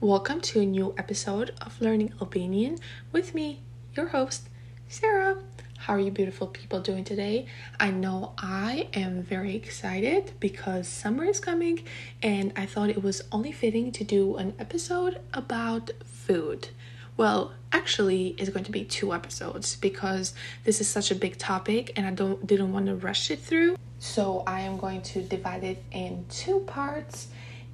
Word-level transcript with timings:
Welcome 0.00 0.40
to 0.40 0.60
a 0.60 0.64
new 0.64 0.94
episode 0.96 1.52
of 1.60 1.78
Learning 1.78 2.14
Albanian 2.22 2.78
with 3.12 3.34
me, 3.34 3.60
your 3.94 4.08
host, 4.08 4.48
Sarah. 4.88 5.36
How 5.76 5.92
are 5.92 6.00
you 6.00 6.10
beautiful 6.10 6.46
people 6.46 6.80
doing 6.80 7.04
today? 7.04 7.48
I 7.78 7.90
know 7.90 8.32
I 8.38 8.88
am 8.94 9.22
very 9.22 9.54
excited 9.54 10.32
because 10.40 10.88
summer 10.88 11.24
is 11.24 11.38
coming 11.38 11.82
and 12.22 12.54
I 12.56 12.64
thought 12.64 12.88
it 12.88 13.02
was 13.02 13.20
only 13.30 13.52
fitting 13.52 13.92
to 13.92 14.04
do 14.04 14.36
an 14.36 14.54
episode 14.58 15.20
about 15.34 15.90
food. 16.02 16.70
Well, 17.18 17.52
actually, 17.72 18.28
it's 18.38 18.48
going 18.48 18.64
to 18.64 18.72
be 18.72 18.84
two 18.86 19.12
episodes 19.12 19.76
because 19.76 20.32
this 20.64 20.80
is 20.80 20.88
such 20.88 21.10
a 21.10 21.14
big 21.14 21.36
topic 21.36 21.92
and 21.94 22.06
I 22.06 22.10
don't 22.12 22.46
didn't 22.46 22.72
want 22.72 22.86
to 22.86 22.96
rush 22.96 23.30
it 23.30 23.40
through. 23.40 23.76
So 23.98 24.44
I 24.46 24.62
am 24.62 24.78
going 24.78 25.02
to 25.02 25.20
divide 25.20 25.62
it 25.62 25.84
in 25.92 26.24
two 26.30 26.60
parts 26.60 27.28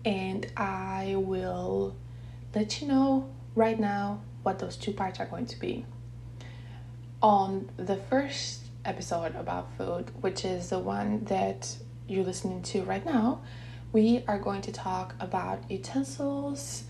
and 0.04 0.46
I 0.56 1.14
will 1.16 1.96
let 2.54 2.80
you 2.80 2.88
know 2.88 3.30
right 3.54 3.78
now 3.78 4.22
what 4.42 4.58
those 4.58 4.76
two 4.76 4.92
parts 4.92 5.20
are 5.20 5.26
going 5.26 5.46
to 5.46 5.58
be. 5.58 5.86
On 7.22 7.70
the 7.76 7.96
first 7.96 8.66
episode 8.84 9.36
about 9.36 9.68
food, 9.76 10.10
which 10.20 10.44
is 10.44 10.70
the 10.70 10.78
one 10.78 11.24
that 11.24 11.76
you're 12.08 12.24
listening 12.24 12.62
to 12.62 12.82
right 12.82 13.04
now, 13.04 13.42
we 13.92 14.24
are 14.26 14.38
going 14.38 14.62
to 14.62 14.72
talk 14.72 15.14
about 15.20 15.70
utensils, 15.70 16.84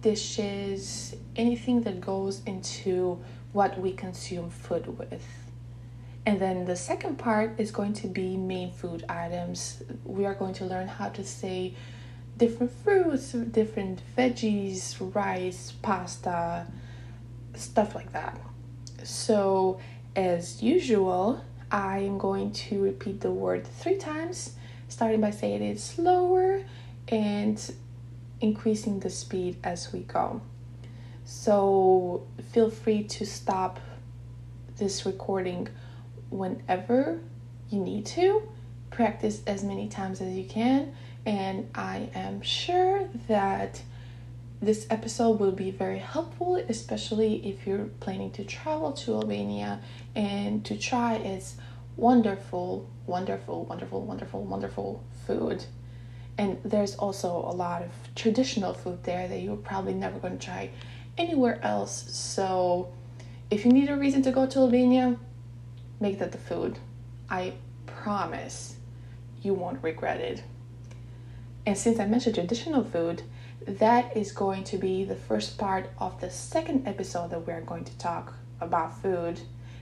dishes, 0.00 1.14
anything 1.36 1.82
that 1.82 2.00
goes 2.00 2.42
into 2.46 3.22
what 3.52 3.78
we 3.78 3.92
consume 3.92 4.50
food 4.50 4.98
with. 4.98 5.24
And 6.26 6.40
then 6.40 6.64
the 6.64 6.76
second 6.76 7.18
part 7.18 7.58
is 7.58 7.70
going 7.70 7.92
to 7.94 8.08
be 8.08 8.36
main 8.36 8.72
food 8.72 9.04
items. 9.08 9.82
We 10.04 10.26
are 10.26 10.34
going 10.34 10.54
to 10.54 10.64
learn 10.64 10.88
how 10.88 11.08
to 11.10 11.24
say 11.24 11.74
different 12.40 12.72
fruits, 12.82 13.32
different 13.32 14.00
veggies, 14.16 14.96
rice, 15.14 15.74
pasta, 15.82 16.66
stuff 17.54 17.94
like 17.94 18.12
that. 18.12 18.40
So, 19.04 19.78
as 20.16 20.62
usual, 20.62 21.44
I 21.70 21.98
am 21.98 22.16
going 22.16 22.52
to 22.52 22.82
repeat 22.82 23.20
the 23.20 23.30
word 23.30 23.66
three 23.66 23.98
times, 23.98 24.54
starting 24.88 25.20
by 25.20 25.32
saying 25.32 25.62
it 25.62 25.78
slower 25.78 26.64
and 27.08 27.74
increasing 28.40 29.00
the 29.00 29.10
speed 29.10 29.58
as 29.62 29.92
we 29.92 30.00
go. 30.00 30.40
So, 31.26 32.26
feel 32.52 32.70
free 32.70 33.04
to 33.04 33.26
stop 33.26 33.78
this 34.78 35.04
recording 35.04 35.68
whenever 36.30 37.20
you 37.68 37.80
need 37.80 38.06
to. 38.06 38.48
Practice 38.88 39.42
as 39.46 39.62
many 39.62 39.88
times 39.88 40.22
as 40.22 40.34
you 40.34 40.44
can 40.44 40.94
and 41.30 41.70
I 41.76 42.10
am 42.12 42.42
sure 42.42 43.08
that 43.28 43.80
this 44.60 44.88
episode 44.90 45.38
will 45.38 45.52
be 45.52 45.70
very 45.70 46.00
helpful, 46.00 46.56
especially 46.56 47.36
if 47.48 47.68
you're 47.68 47.84
planning 48.00 48.32
to 48.32 48.42
travel 48.42 48.90
to 48.94 49.14
Albania 49.14 49.80
and 50.16 50.64
to 50.64 50.76
try 50.76 51.14
its 51.14 51.54
wonderful, 51.96 52.90
wonderful, 53.06 53.64
wonderful, 53.64 54.02
wonderful, 54.02 54.42
wonderful 54.42 55.04
food. 55.24 55.64
And 56.36 56.58
there's 56.64 56.96
also 56.96 57.36
a 57.36 57.54
lot 57.54 57.82
of 57.82 57.92
traditional 58.16 58.74
food 58.74 59.04
there 59.04 59.28
that 59.28 59.40
you're 59.40 59.56
probably 59.56 59.94
never 59.94 60.18
going 60.18 60.36
to 60.36 60.44
try 60.44 60.70
anywhere 61.16 61.64
else. 61.64 62.10
So, 62.12 62.92
if 63.52 63.64
you 63.64 63.70
need 63.70 63.88
a 63.88 63.96
reason 63.96 64.22
to 64.22 64.32
go 64.32 64.46
to 64.46 64.58
Albania, 64.58 65.16
make 66.00 66.18
that 66.18 66.32
the 66.32 66.38
food. 66.38 66.80
I 67.28 67.52
promise 67.86 68.74
you 69.42 69.54
won't 69.54 69.80
regret 69.84 70.20
it. 70.20 70.42
And 71.66 71.76
since 71.76 71.98
I 72.00 72.06
mentioned 72.06 72.34
traditional 72.34 72.84
food, 72.84 73.22
that 73.66 74.16
is 74.16 74.32
going 74.32 74.64
to 74.64 74.78
be 74.78 75.04
the 75.04 75.14
first 75.14 75.58
part 75.58 75.90
of 75.98 76.20
the 76.20 76.30
second 76.30 76.88
episode 76.88 77.30
that 77.30 77.46
we're 77.46 77.60
going 77.60 77.84
to 77.84 77.98
talk 77.98 78.34
about 78.60 79.00
food. 79.02 79.40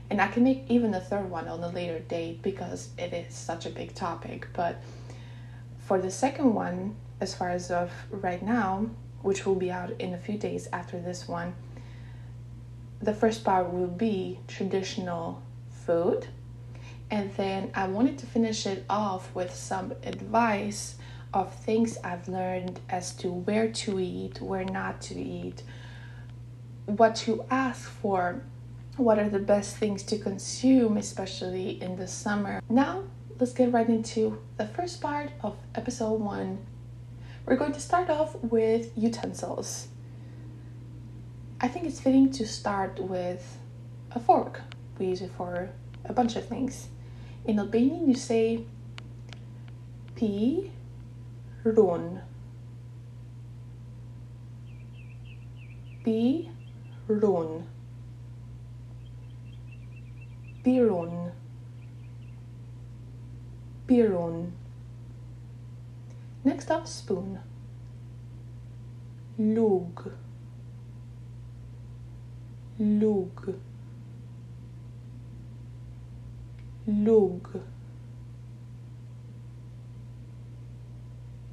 And 0.09 0.21
I 0.21 0.27
can 0.27 0.43
make 0.43 0.65
even 0.67 0.91
the 0.91 0.99
third 0.99 1.29
one 1.29 1.47
on 1.47 1.63
a 1.63 1.69
later 1.69 1.99
date 1.99 2.41
because 2.41 2.89
it 2.97 3.13
is 3.13 3.33
such 3.33 3.65
a 3.65 3.69
big 3.69 3.93
topic. 3.95 4.47
But 4.53 4.81
for 5.77 5.99
the 5.99 6.11
second 6.11 6.53
one, 6.53 6.95
as 7.21 7.33
far 7.33 7.49
as 7.49 7.71
of 7.71 7.91
right 8.09 8.41
now, 8.41 8.89
which 9.21 9.45
will 9.45 9.55
be 9.55 9.71
out 9.71 9.91
in 9.99 10.13
a 10.13 10.17
few 10.17 10.37
days 10.37 10.67
after 10.73 10.99
this 10.99 11.27
one, 11.27 11.53
the 13.01 13.13
first 13.13 13.43
part 13.43 13.71
will 13.71 13.87
be 13.87 14.39
traditional 14.47 15.41
food. 15.85 16.27
And 17.11 17.33
then 17.35 17.71
I 17.73 17.87
wanted 17.87 18.17
to 18.19 18.25
finish 18.25 18.65
it 18.65 18.85
off 18.89 19.33
with 19.33 19.53
some 19.53 19.93
advice 20.03 20.95
of 21.33 21.53
things 21.53 21.97
I've 22.03 22.27
learned 22.27 22.79
as 22.89 23.13
to 23.15 23.29
where 23.31 23.71
to 23.71 23.99
eat, 23.99 24.41
where 24.41 24.63
not 24.63 25.01
to 25.03 25.19
eat, 25.19 25.63
what 26.85 27.15
to 27.17 27.45
ask 27.51 27.89
for, 27.89 28.41
what 28.97 29.19
are 29.19 29.29
the 29.29 29.39
best 29.39 29.77
things 29.77 30.03
to 30.03 30.17
consume, 30.17 30.97
especially 30.97 31.81
in 31.81 31.95
the 31.95 32.07
summer. 32.07 32.61
Now, 32.69 33.03
let's 33.39 33.53
get 33.53 33.71
right 33.71 33.87
into 33.87 34.41
the 34.57 34.67
first 34.67 35.01
part 35.01 35.31
of 35.41 35.55
episode 35.75 36.19
one. 36.19 36.65
We're 37.45 37.55
going 37.55 37.73
to 37.73 37.79
start 37.79 38.09
off 38.09 38.35
with 38.43 38.91
utensils. 38.97 39.87
I 41.61 41.67
think 41.67 41.85
it's 41.85 41.99
fitting 41.99 42.31
to 42.31 42.47
start 42.47 42.99
with 42.99 43.57
a 44.11 44.19
fork. 44.19 44.61
We 44.97 45.07
use 45.07 45.21
it 45.21 45.31
for 45.37 45.69
a 46.05 46.13
bunch 46.13 46.35
of 46.35 46.47
things. 46.47 46.89
In 47.45 47.59
Albanian, 47.59 48.07
you 48.07 48.15
say 48.15 48.65
p 50.15 50.71
run. 51.63 52.21
Be 56.03 56.49
run. 57.07 57.65
Birun 60.63 61.31
Birun 63.87 64.51
Next 66.43 66.71
up 66.71 66.87
spoon. 66.87 67.39
Lug. 69.37 70.11
Lug. 72.77 73.55
Lug 76.87 77.61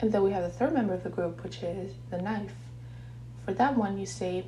And 0.00 0.12
then 0.12 0.22
we 0.22 0.30
have 0.32 0.42
the 0.42 0.50
third 0.50 0.74
member 0.74 0.92
of 0.94 1.02
the 1.02 1.08
group, 1.08 1.42
which 1.42 1.62
is 1.62 1.94
the 2.10 2.20
knife. 2.20 2.52
For 3.44 3.54
that 3.54 3.76
one, 3.76 3.98
you 3.98 4.06
say 4.06 4.44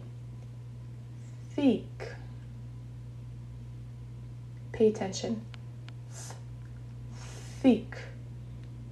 thick. 1.51 2.15
Pay 4.73 4.89
attention. 4.89 5.43
Thick. 7.63 7.97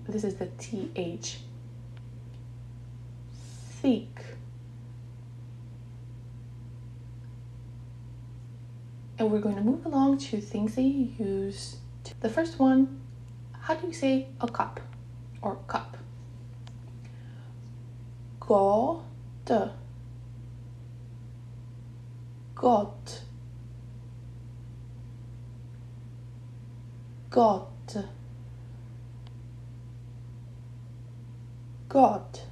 This 0.08 0.24
is 0.24 0.36
the 0.36 0.46
TH. 0.58 1.38
Thick. 3.82 4.24
And 9.18 9.30
we're 9.30 9.40
going 9.40 9.56
to 9.56 9.62
move 9.62 9.84
along 9.86 10.18
to 10.18 10.40
things 10.40 10.74
that 10.74 10.82
you 10.82 11.12
use. 11.18 11.76
The 12.20 12.28
first 12.28 12.58
one, 12.58 13.00
how 13.52 13.74
do 13.74 13.86
you 13.86 13.92
say 13.92 14.28
a 14.40 14.48
cup 14.48 14.80
or 15.42 15.56
cup? 15.66 15.95
Gate 18.46 19.70
gott. 22.56 23.22
Gott. 27.30 27.96
Gott. 31.88 32.46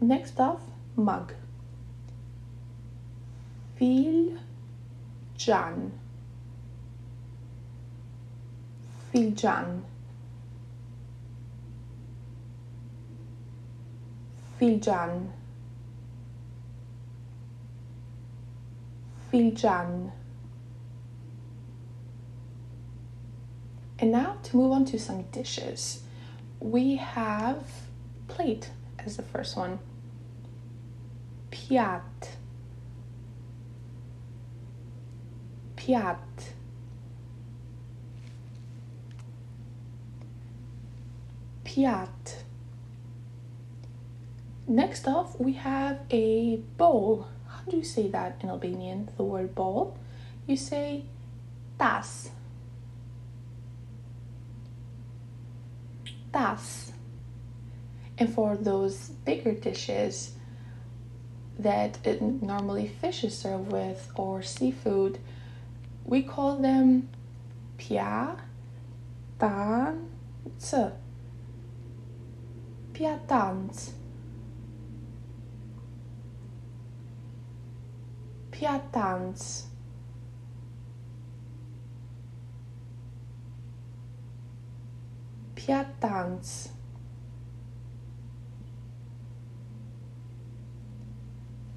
Next 0.00 0.40
up 0.40 0.60
mug. 0.96 1.34
Fil 3.76 4.38
jan. 5.36 5.92
Filjan 9.12 9.82
Filjan 14.62 15.32
Filjan 19.32 20.12
And 23.98 24.12
now 24.12 24.36
to 24.44 24.56
move 24.56 24.70
on 24.70 24.84
to 24.84 25.00
some 25.00 25.22
dishes. 25.32 26.04
We 26.60 26.94
have 26.94 27.64
plate 28.28 28.70
as 29.00 29.16
the 29.16 29.24
first 29.24 29.56
one. 29.56 29.80
Piat. 31.50 32.36
Piat. 35.76 36.18
Piat 41.64 42.41
Next 44.66 45.08
off, 45.08 45.38
we 45.40 45.54
have 45.54 46.00
a 46.10 46.56
bowl. 46.76 47.26
How 47.48 47.70
do 47.70 47.76
you 47.76 47.84
say 47.84 48.08
that 48.08 48.38
in 48.42 48.48
Albanian, 48.48 49.10
the 49.16 49.24
word 49.24 49.54
bowl? 49.54 49.98
You 50.46 50.56
say 50.56 51.04
tas. 51.78 52.30
Tas. 56.32 56.92
And 58.18 58.32
for 58.32 58.56
those 58.56 59.08
bigger 59.24 59.52
dishes 59.52 60.36
that 61.58 61.98
normally 62.42 62.86
fish 62.86 63.24
is 63.24 63.36
served 63.36 63.72
with 63.72 64.10
or 64.14 64.42
seafood, 64.42 65.18
we 66.04 66.22
call 66.22 66.58
them 66.58 67.08
pia 67.78 68.36
tan 69.38 70.08
Piatans. 72.92 73.92
Piatans. 78.62 79.64
Piatans. 85.56 86.68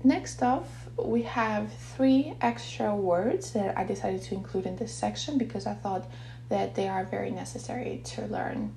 Next 0.03 0.43
off, 0.43 0.67
we 1.03 1.23
have 1.23 1.73
three 1.73 2.35
extra 2.39 2.95
words 2.95 3.53
that 3.53 3.75
I 3.75 3.83
decided 3.83 4.21
to 4.21 4.35
include 4.35 4.67
in 4.67 4.75
this 4.75 4.93
section 4.93 5.39
because 5.39 5.65
I 5.65 5.73
thought 5.73 6.07
that 6.49 6.75
they 6.75 6.87
are 6.87 7.03
very 7.03 7.31
necessary 7.31 8.03
to 8.13 8.27
learn. 8.27 8.75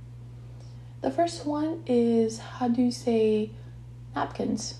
The 1.02 1.10
first 1.10 1.44
one 1.44 1.82
is 1.84 2.38
how 2.38 2.68
do 2.68 2.80
you 2.80 2.90
say 2.90 3.50
napkins? 4.14 4.78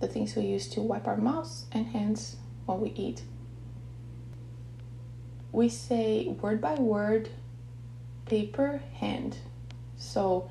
The 0.00 0.08
things 0.08 0.34
we 0.34 0.42
use 0.42 0.68
to 0.70 0.80
wipe 0.80 1.06
our 1.06 1.16
mouths 1.16 1.66
and 1.70 1.86
hands 1.86 2.37
when 2.68 2.80
we 2.80 2.90
eat. 2.90 3.22
We 5.52 5.70
say 5.70 6.28
word 6.28 6.60
by 6.60 6.74
word 6.74 7.30
paper 8.26 8.82
hand. 8.94 9.38
So 9.96 10.50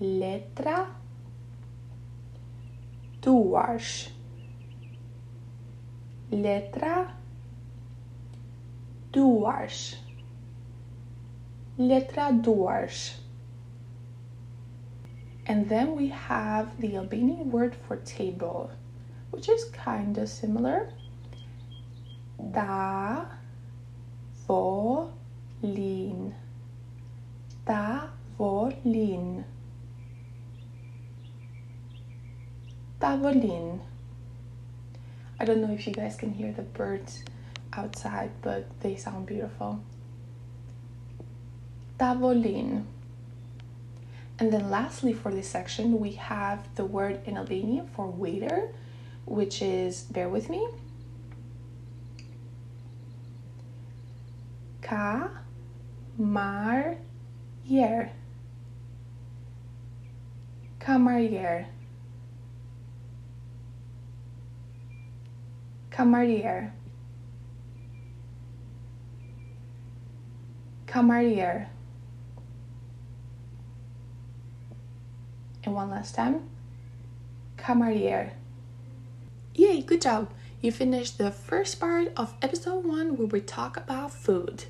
letra 0.00 0.86
duas. 3.20 4.08
Letra 6.30 7.10
duas. 9.12 9.96
Letra 11.76 12.40
duas. 12.40 13.16
And 15.46 15.68
then 15.68 15.96
we 15.96 16.08
have 16.08 16.78
the 16.78 16.96
Albanian 16.96 17.50
word 17.50 17.74
for 17.74 17.96
table, 17.96 18.70
which 19.30 19.48
is 19.48 19.64
kind 19.64 20.18
of 20.18 20.28
similar. 20.28 20.92
Da 22.38 23.26
volin. 24.46 26.34
Da 27.64 28.08
volin. 28.38 29.44
Tavolin. 33.00 33.80
I 35.38 35.44
don't 35.44 35.60
know 35.60 35.72
if 35.72 35.86
you 35.86 35.92
guys 35.92 36.16
can 36.16 36.32
hear 36.32 36.52
the 36.52 36.62
birds 36.62 37.22
outside, 37.72 38.30
but 38.42 38.66
they 38.80 38.96
sound 38.96 39.26
beautiful. 39.26 39.80
Tavolin. 41.98 42.84
And 44.40 44.52
then 44.52 44.70
lastly 44.70 45.12
for 45.12 45.32
this 45.32 45.48
section, 45.48 46.00
we 46.00 46.12
have 46.12 46.74
the 46.74 46.84
word 46.84 47.20
in 47.24 47.36
Albanian 47.36 47.88
for 47.88 48.08
waiter, 48.08 48.68
which 49.26 49.62
is, 49.62 50.02
bear 50.02 50.28
with 50.28 50.48
me, 50.48 50.68
ka 54.88 55.28
mar 56.16 56.96
yer. 57.66 58.10
Camarier. 60.80 61.66
Camarier. 65.90 66.72
Camarier. 70.86 71.66
And 75.64 75.74
one 75.74 75.90
last 75.90 76.14
time. 76.14 76.48
Camarier. 77.58 78.30
Yay, 79.54 79.82
good 79.82 80.00
job! 80.00 80.32
You 80.62 80.72
finished 80.72 81.18
the 81.18 81.30
first 81.30 81.78
part 81.78 82.10
of 82.16 82.34
episode 82.40 82.86
one 82.86 83.18
where 83.18 83.26
we 83.26 83.42
talk 83.42 83.76
about 83.76 84.14
food. 84.14 84.64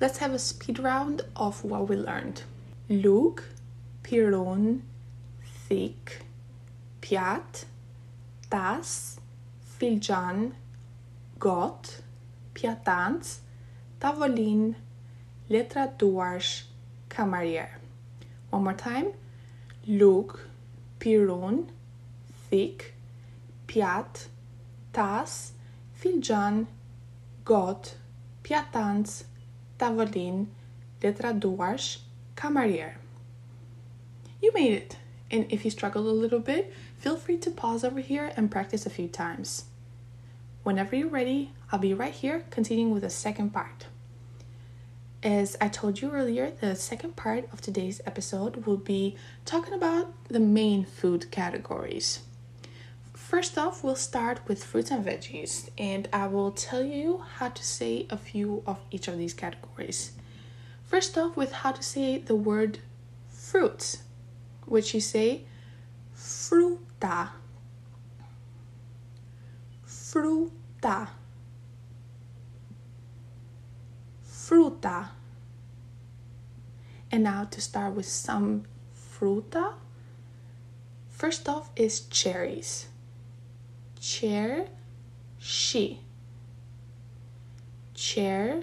Let's 0.00 0.18
have 0.18 0.32
a 0.32 0.38
speed 0.38 0.78
round 0.78 1.22
of 1.36 1.64
what 1.64 1.88
we 1.88 1.96
learned. 1.96 2.42
Lug, 2.88 3.42
piron, 4.02 4.82
thick, 5.68 6.22
piat, 7.00 7.64
tas, 8.50 9.20
filjan, 9.78 10.52
got, 11.38 12.00
piatans, 12.54 13.38
tavolin, 14.00 14.74
letra 15.48 15.96
duars, 15.96 16.64
camarier. 17.08 17.68
One 18.50 18.64
more 18.64 18.74
time 18.74 19.12
lug, 19.86 20.38
piron, 20.98 21.70
thick, 22.48 22.94
piat, 23.66 24.28
tas, 24.92 25.52
filjan, 26.00 26.66
got, 27.44 27.94
piatans, 28.42 29.24
tavolin, 29.78 30.46
letra 31.00 31.38
duas, 31.38 31.98
camarier. 32.36 32.94
You 34.40 34.52
made 34.52 34.72
it! 34.72 34.96
And 35.30 35.46
if 35.50 35.64
you 35.64 35.70
struggled 35.70 36.06
a 36.06 36.10
little 36.10 36.38
bit, 36.38 36.72
feel 36.98 37.16
free 37.16 37.38
to 37.38 37.50
pause 37.50 37.82
over 37.82 38.00
here 38.00 38.32
and 38.36 38.50
practice 38.50 38.86
a 38.86 38.90
few 38.90 39.08
times. 39.08 39.64
Whenever 40.62 40.96
you're 40.96 41.08
ready, 41.08 41.52
I'll 41.72 41.78
be 41.78 41.94
right 41.94 42.12
here 42.12 42.44
continuing 42.50 42.92
with 42.92 43.02
the 43.02 43.10
second 43.10 43.50
part. 43.50 43.86
As 45.22 45.56
I 45.60 45.68
told 45.68 46.00
you 46.00 46.10
earlier, 46.10 46.50
the 46.50 46.76
second 46.76 47.16
part 47.16 47.48
of 47.52 47.60
today's 47.60 48.00
episode 48.06 48.66
will 48.66 48.76
be 48.76 49.16
talking 49.44 49.72
about 49.72 50.12
the 50.28 50.40
main 50.40 50.84
food 50.84 51.30
categories. 51.30 52.20
First 53.34 53.58
off, 53.58 53.82
we'll 53.82 53.96
start 53.96 54.38
with 54.46 54.62
fruits 54.62 54.92
and 54.92 55.04
veggies, 55.04 55.68
and 55.76 56.08
I 56.12 56.28
will 56.28 56.52
tell 56.52 56.84
you 56.84 57.24
how 57.38 57.48
to 57.48 57.64
say 57.64 58.06
a 58.08 58.16
few 58.16 58.62
of 58.64 58.78
each 58.92 59.08
of 59.08 59.18
these 59.18 59.34
categories. 59.34 60.12
First 60.84 61.18
off, 61.18 61.36
with 61.36 61.50
how 61.50 61.72
to 61.72 61.82
say 61.82 62.18
the 62.18 62.36
word 62.36 62.78
fruits, 63.28 64.04
which 64.66 64.94
you 64.94 65.00
say 65.00 65.46
fruta. 66.16 67.30
Fruta. 69.84 71.08
fruta. 74.24 75.08
And 77.10 77.24
now 77.24 77.42
to 77.50 77.60
start 77.60 77.94
with 77.94 78.06
some 78.06 78.62
fruta. 78.94 79.74
First 81.08 81.48
off 81.48 81.70
is 81.74 81.98
cherries. 81.98 82.86
Chair, 84.04 84.66
she. 85.38 86.00
Chair, 87.94 88.62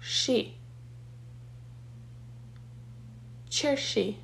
she. 0.00 0.56
Chair, 3.48 3.76
she. 3.76 4.18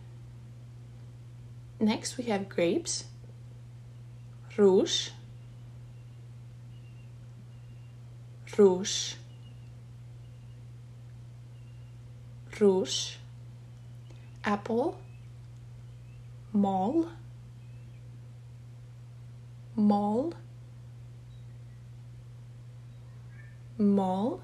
Next 1.79 2.17
we 2.17 2.25
have 2.25 2.49
grapes. 2.49 3.05
Rouge. 4.57 5.11
Rouge. 8.59 9.15
rouge, 12.61 13.15
apple, 14.45 14.99
mall, 16.53 17.07
mall, 19.77 20.33
mall, 23.79 24.41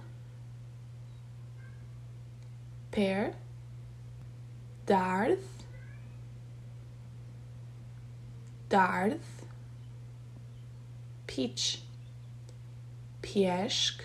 pear, 2.90 3.34
darth, 4.86 5.64
darth, 8.68 9.46
peach, 11.26 11.82
piesk, 13.22 14.00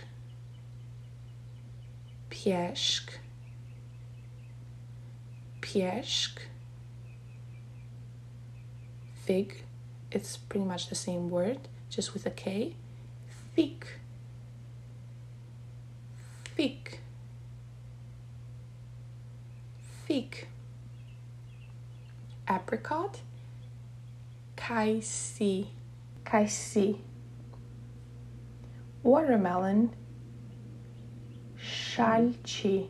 piesk 2.31 3.19
piesk, 5.74 6.39
fig, 9.24 9.63
it's 10.12 10.38
pretty 10.38 10.65
much 10.65 10.89
the 10.89 10.95
same 10.95 11.29
word, 11.29 11.59
just 11.89 12.13
with 12.13 12.25
a 12.25 12.31
K. 12.31 12.74
Thick. 13.55 14.00
Thick. 16.55 17.00
Thick. 20.20 20.50
Apricot. 22.46 23.22
Kaisi. 24.58 25.68
Kaisi. 26.26 27.00
Watermelon. 29.02 29.96
Shalchi. 31.58 32.90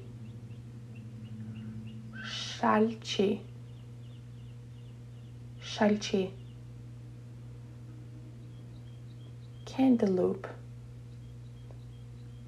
Shalchi. 2.25 3.41
Shalchi. 5.61 6.31
Cantaloupe. 9.65 10.47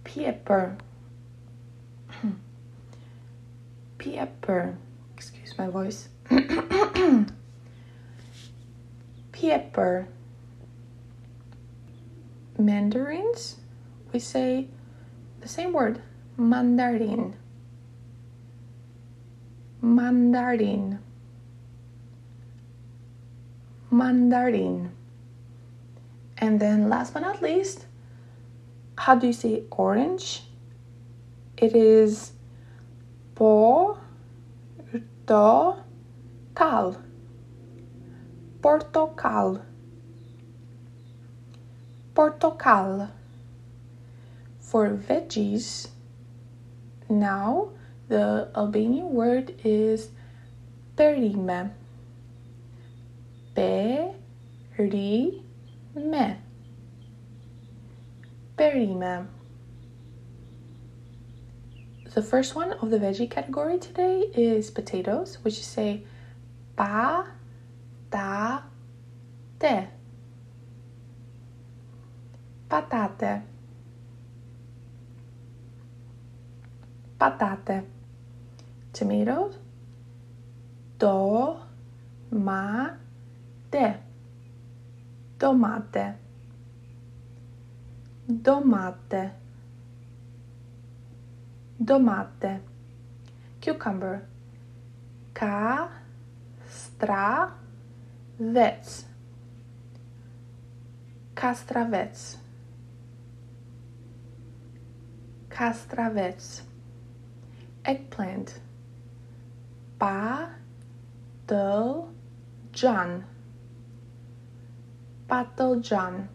Pepper. 0.04 0.76
Pepper. 4.01 4.77
Excuse 5.15 5.55
my 5.60 5.67
voice. 5.67 6.10
Pepper. 9.31 10.08
Mandarins, 12.58 13.58
we 14.12 14.20
say 14.20 14.67
the 15.41 15.48
same 15.48 15.72
word, 15.72 16.01
mandarin. 16.38 17.36
Mandarin. 19.81 21.00
Mandarin. 23.91 24.91
And 26.38 26.60
then 26.60 26.89
last 26.89 27.13
but 27.13 27.22
not 27.22 27.41
least, 27.41 27.86
how 28.98 29.15
do 29.15 29.27
you 29.27 29.34
say 29.34 29.63
orange? 29.72 30.43
It 31.58 31.75
is 31.75 32.34
portocal. 33.41 33.98
Portocal. 38.62 39.62
Portocal. 42.13 43.10
For 44.60 44.91
veggies, 44.91 45.88
now 47.10 47.69
the 48.10 48.51
Albanian 48.55 49.12
word 49.12 49.55
is 49.63 50.10
perime. 50.95 51.71
Perime 53.55 55.41
me. 55.95 56.36
Perime. 58.55 59.40
The 62.13 62.22
first 62.22 62.56
one 62.56 62.74
of 62.74 62.89
the 62.89 63.00
veggie 63.00 63.30
category 63.30 63.80
today 63.80 64.30
is 64.36 64.70
potatoes, 64.70 65.38
which 65.44 65.58
you 65.58 65.63
say 65.63 66.03
pa 66.75 67.25
ta 68.12 68.63
te. 69.60 69.88
Patate. 72.70 73.41
Patate. 77.18 77.86
Tomatoes. 78.91 79.58
Do 81.00 81.58
ma 82.32 82.89
te 83.72 83.94
tomate 85.39 86.15
domate 88.27 89.40
domate. 91.84 92.62
Cucumber. 93.62 94.28
Castravets. 95.34 95.86
Castravets. 101.36 102.38
Castravets. 105.50 106.62
Eggplant. 107.84 108.60
John 112.74 113.24
patlıcan 115.28 116.28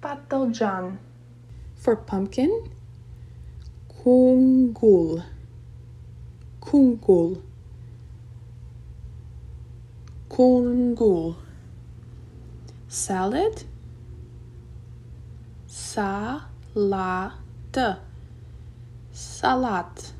patlıcan 0.00 0.98
for 1.76 1.96
pumpkin? 1.96 2.50
Kungul. 3.88 5.22
Kungul. 6.60 7.42
Kungul. 10.28 11.36
Salad? 12.88 13.64
Salat 15.66 16.42
salat. 19.16 20.12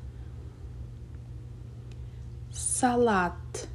Salat. 2.51 3.69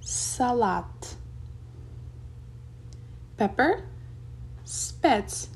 Salat. 0.00 1.16
Pepper, 3.36 3.82
spets, 5.02 5.48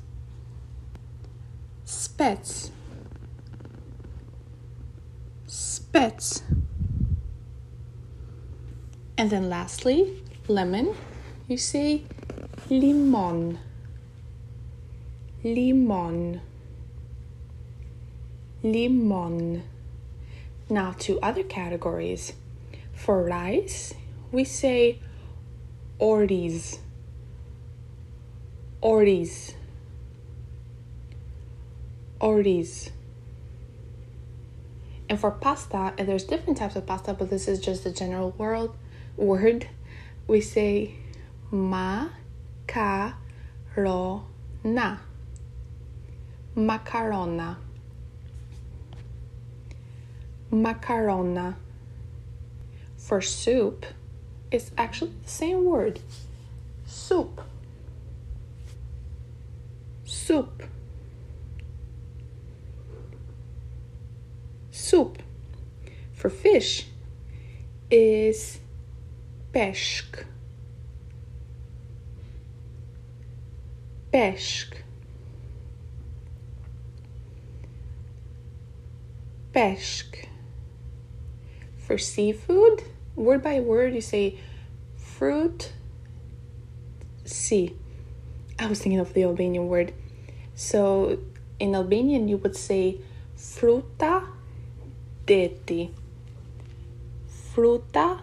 spets, 1.85 2.69
spets. 5.45 6.43
And 9.17 9.29
then 9.29 9.47
lastly, 9.47 10.21
lemon, 10.49 10.93
you 11.47 11.55
say 11.55 12.03
limon, 12.69 13.59
limon, 15.45 16.41
limon. 18.63 19.63
Now 20.69 20.91
to 20.99 21.21
other 21.21 21.43
categories. 21.43 22.33
For 22.91 23.23
rice, 23.23 23.93
we 24.29 24.43
say 24.43 24.99
oriz, 25.99 26.79
oriz, 28.81 29.53
oriz. 32.19 32.91
And 35.09 35.19
for 35.19 35.31
pasta, 35.31 35.93
and 35.97 36.07
there's 36.07 36.25
different 36.25 36.57
types 36.57 36.75
of 36.75 36.85
pasta, 36.85 37.13
but 37.13 37.29
this 37.29 37.47
is 37.47 37.59
just 37.59 37.83
the 37.83 37.91
general 37.91 38.31
world 38.37 38.75
word. 39.15 39.67
We 40.27 40.41
say 40.41 40.95
ma 41.49 42.09
ca 42.67 43.15
ro 43.75 44.25
na. 44.63 44.97
Macarona. 46.57 47.57
Macarona. 50.51 51.55
For 52.97 53.21
soup, 53.21 53.85
it's 54.49 54.71
actually 54.75 55.11
the 55.23 55.29
same 55.29 55.65
word 55.65 55.99
soup. 56.87 57.41
Soup. 60.27 60.61
Soup. 64.71 65.23
For 66.11 66.29
fish 66.29 66.87
is 67.89 68.59
peshk. 69.53 70.25
Peshk. 74.11 74.73
Peshk. 79.55 80.25
For 81.77 81.97
seafood, 81.97 82.83
word 83.15 83.41
by 83.41 83.61
word, 83.61 83.95
you 83.95 84.01
say 84.01 84.37
fruit. 84.97 85.71
See, 87.23 87.77
I 88.59 88.67
was 88.67 88.81
thinking 88.81 88.99
of 88.99 89.13
the 89.13 89.23
Albanian 89.23 89.69
word. 89.69 89.93
So 90.57 91.19
in 91.59 91.75
Albanian, 91.75 92.27
you 92.27 92.37
would 92.37 92.55
say 92.55 92.97
fruta 93.37 94.25
deti. 95.27 95.91
Fruta 97.29 98.21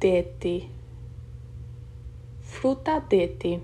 deti. 0.00 0.68
Fruta 2.42 3.00
deti. 3.08 3.60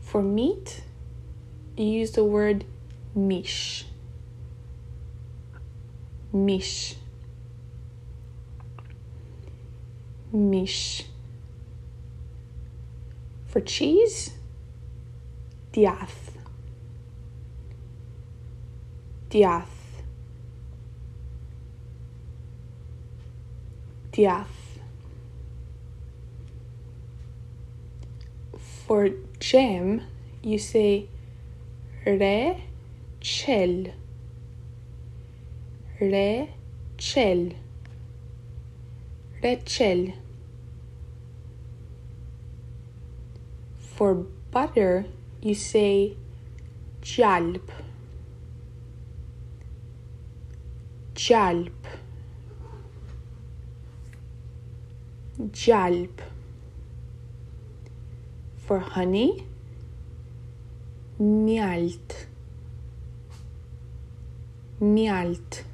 For 0.00 0.22
meat, 0.22 0.82
you 1.76 1.84
use 1.84 2.12
the 2.12 2.24
word 2.24 2.64
mish. 3.14 3.84
mish 6.32 6.94
mish 10.32 11.06
for 13.46 13.60
cheese 13.60 14.30
djath. 15.72 16.30
Djath. 19.30 20.02
Djath. 24.12 24.46
For 28.58 29.10
jam 29.38 30.02
you 30.42 30.58
say 30.58 31.06
re 32.04 32.64
chel. 33.20 33.86
Re 36.00 36.50
chel. 36.98 37.52
Rechel 39.42 40.12
for 43.78 44.14
butter 44.50 45.06
you 45.42 45.54
say 45.54 46.16
gjalp. 47.02 47.68
Gjalp. 51.14 51.70
Gjalp. 55.38 56.20
For 58.56 58.78
honey 58.78 59.46
mjalt 61.20 62.26
mjalt 64.80 65.64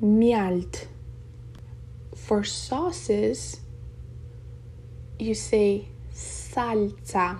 mjalt 0.00 0.86
for 2.14 2.44
sauces 2.44 3.60
you 5.18 5.34
say 5.34 5.88
salsa. 6.56 7.38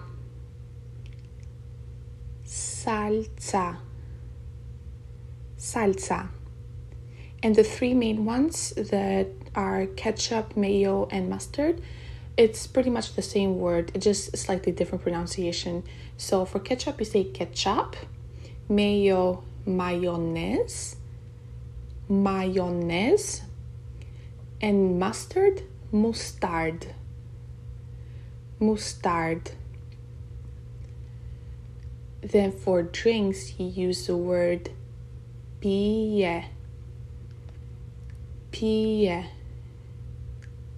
Salsa. 2.44 3.78
Salsa. 5.58 6.28
And 7.42 7.56
the 7.56 7.64
three 7.64 7.94
main 7.94 8.25
ones 8.25 8.70
that 8.76 9.28
are 9.54 9.87
ketchup 9.87 10.56
mayo 10.56 11.08
and 11.11 11.30
mustard 11.30 11.80
it's 12.37 12.66
pretty 12.66 12.90
much 12.90 13.14
the 13.14 13.23
same 13.23 13.58
word 13.58 13.90
just 13.99 14.37
slightly 14.37 14.70
different 14.70 15.02
pronunciation. 15.02 15.82
So 16.18 16.44
for 16.44 16.58
ketchup 16.58 16.99
you 16.99 17.06
say 17.06 17.25
ketchup 17.25 17.96
mayo 18.68 19.42
mayonnaise 19.64 20.96
mayonnaise 22.08 23.42
and 24.61 24.99
mustard 24.99 25.62
mustard 25.90 26.94
mustard. 28.58 29.52
Then 32.22 32.52
for 32.52 32.82
drinks 32.82 33.58
you 33.58 33.66
use 33.66 34.06
the 34.06 34.16
word 34.16 34.70
pie. 35.62 36.46
Pie. 38.52 39.26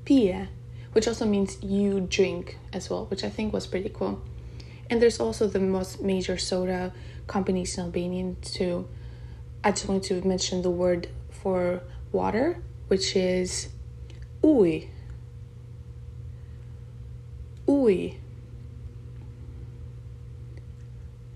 Pie 0.06 0.48
which 0.92 1.06
also 1.06 1.26
means 1.26 1.62
you 1.62 2.00
drink 2.00 2.58
as 2.72 2.90
well 2.90 3.04
which 3.06 3.22
i 3.22 3.28
think 3.28 3.52
was 3.52 3.66
pretty 3.66 3.88
cool. 3.90 4.20
And 4.90 5.02
there's 5.02 5.20
also 5.20 5.46
the 5.46 5.60
most 5.60 6.00
major 6.00 6.38
soda 6.38 6.92
companies 7.26 7.76
in 7.76 7.84
albanian 7.84 8.36
too. 8.40 8.88
I 9.62 9.70
just 9.72 9.86
wanted 9.86 10.04
to 10.04 10.26
mention 10.26 10.62
the 10.62 10.70
word 10.70 11.08
for 11.30 11.82
water 12.10 12.62
which 12.88 13.14
is 13.14 13.68
ui 14.42 14.90
ui. 17.68 18.18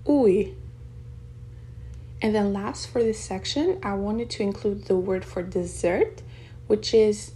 Ui. 0.07 0.55
And 2.21 2.33
then 2.33 2.53
last 2.53 2.87
for 2.87 3.03
this 3.03 3.19
section 3.19 3.77
i 3.83 3.93
wanted 3.93 4.29
to 4.29 4.43
include 4.43 4.85
the 4.85 4.95
word 4.95 5.25
for 5.25 5.43
dessert 5.43 6.21
which 6.67 6.93
is 6.93 7.33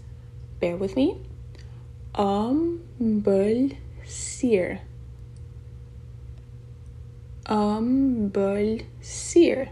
bear 0.62 0.78
with 0.78 0.96
me 0.96 1.18
ëmbëlsirë 2.16 4.80
ëmbëlsirë 7.58 9.68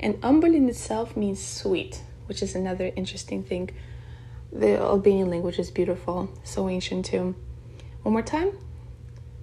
and 0.00 0.14
ëmbël 0.22 0.54
in 0.54 0.68
itself 0.68 1.16
means 1.16 1.44
sweet 1.44 2.02
which 2.26 2.42
is 2.42 2.54
another 2.54 2.92
interesting 2.94 3.42
thing. 3.42 3.70
The 4.52 4.78
albanian 4.78 5.30
language 5.30 5.58
is 5.58 5.70
beautiful 5.70 6.28
so 6.44 6.68
ancient 6.68 7.06
too 7.06 7.34
one 8.02 8.12
more 8.12 8.22
time 8.22 8.52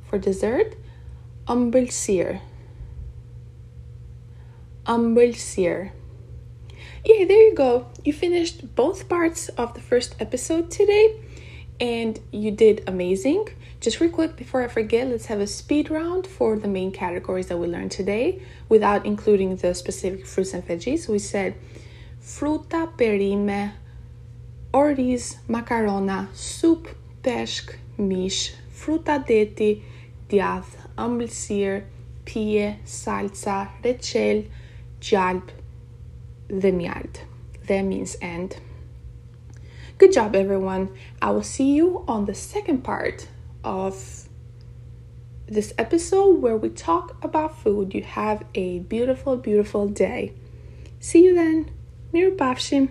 for 0.10 0.18
dessert 0.18 0.76
ëmbëlsirë 1.48 2.40
ëmbëlsirë 4.96 5.92
yeah 7.06 7.26
there 7.26 7.44
you 7.48 7.56
go 7.56 7.88
you 8.04 8.14
finished 8.14 8.76
both 8.76 9.08
parts 9.10 9.50
of 9.50 9.74
the 9.74 9.82
first 9.82 10.16
episode 10.20 10.72
today 10.72 11.06
and 11.80 12.20
you 12.32 12.52
did 12.52 12.84
amazing. 12.88 13.50
Just 13.82 14.00
real 14.00 14.12
quick 14.12 14.36
before 14.36 14.64
I 14.64 14.68
forget, 14.68 15.08
let's 15.08 15.26
have 15.26 15.40
a 15.40 15.48
speed 15.48 15.90
round 15.90 16.26
for 16.26 16.58
the 16.58 16.68
main 16.68 16.92
categories 16.92 17.48
that 17.48 17.58
we 17.58 17.68
learned 17.68 17.92
today 17.92 18.42
without 18.70 19.06
including 19.06 19.56
the 19.58 19.74
specific 19.74 20.26
fruits 20.26 20.54
and 20.54 20.66
veggies. 20.66 21.08
We 21.08 21.20
said 21.20 21.56
fruta, 22.22 22.92
perime, 22.98 23.74
oriz, 24.74 25.38
macarona, 25.48 26.34
soup, 26.34 26.88
peshk, 27.22 27.76
mish, 27.98 28.54
fruta 28.72 29.18
deti, 29.28 29.84
djath, 30.30 30.76
ëmbëlsirë, 31.00 31.84
pije, 32.26 32.70
salsa, 32.86 33.58
rechel, 33.84 34.46
gjalp 35.00 35.52
dhe 36.50 36.72
mjalt. 36.72 37.22
That 37.68 37.86
means 37.86 38.18
end. 38.22 38.58
Good 39.98 40.14
job, 40.14 40.36
everyone. 40.36 40.90
I 41.22 41.32
will 41.32 41.44
see 41.44 41.74
you 41.74 42.04
on 42.08 42.26
the 42.26 42.36
second 42.36 42.84
part 42.84 43.28
of 43.64 44.28
this 45.48 45.74
episode 45.78 46.42
where 46.42 46.58
we 46.58 46.70
talk 46.70 47.24
about 47.24 47.58
food. 47.58 47.94
You 47.94 48.04
have 48.04 48.44
a 48.56 48.80
beautiful, 48.80 49.38
beautiful 49.38 49.88
day. 49.88 50.34
See 51.00 51.24
you 51.24 51.36
then. 51.36 51.72
Mirupafshim. 52.14 52.90